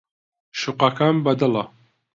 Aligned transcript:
شوقەکەم 0.59 1.15
بەدڵە. 1.25 1.63